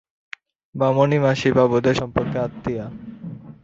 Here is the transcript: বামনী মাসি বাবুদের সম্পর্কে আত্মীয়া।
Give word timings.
বামনী 0.75 1.17
মাসি 1.25 1.49
বাবুদের 1.57 1.95
সম্পর্কে 1.95 2.37
আত্মীয়া। 2.39 2.85